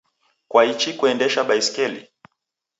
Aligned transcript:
Kwaichi 0.47 0.93
kuenjesha 0.93 1.43
baskili? 1.43 2.09